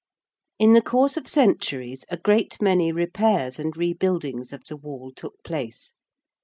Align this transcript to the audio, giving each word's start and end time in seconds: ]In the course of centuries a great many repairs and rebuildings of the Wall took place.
]In 0.65 0.73
the 0.73 0.81
course 0.81 1.15
of 1.15 1.27
centuries 1.27 2.05
a 2.09 2.17
great 2.17 2.59
many 2.59 2.91
repairs 2.91 3.59
and 3.59 3.75
rebuildings 3.77 4.51
of 4.51 4.63
the 4.67 4.75
Wall 4.75 5.11
took 5.15 5.35
place. 5.43 5.93